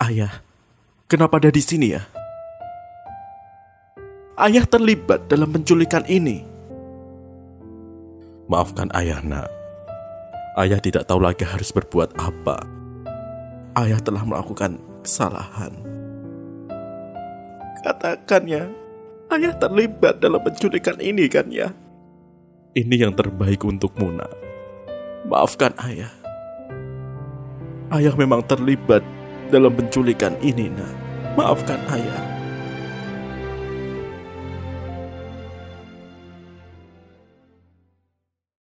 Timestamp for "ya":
1.92-2.00, 18.48-18.64, 21.52-21.76